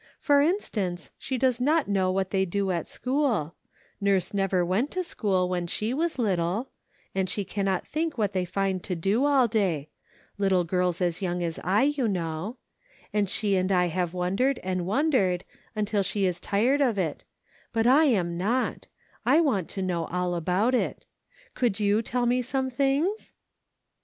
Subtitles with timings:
[0.19, 3.53] For instance, she does not know what they do at school;
[4.01, 6.71] Nurse never went to school when she was little;
[7.13, 9.89] and she cannot think what they find to do all day—
[10.39, 12.57] little girls as young as I, you know;
[13.13, 15.43] and she and I have wondered and wondered,
[15.75, 17.23] until she is tired o^ it;
[17.71, 18.87] but I am not;
[19.23, 21.05] I want to know all about it.
[21.53, 23.33] Could you tell me some things